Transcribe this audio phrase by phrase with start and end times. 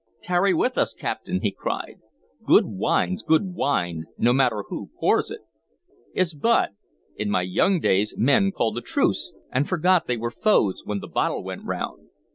[0.23, 1.99] "Tarry with us, captain!" he cried.
[2.43, 5.41] "Good wine's good wine, no matter who pours it!
[6.15, 6.69] 'S bud!
[7.17, 11.07] in my young days men called a truce and forgot they were foes when the
[11.07, 12.09] bottle went round!"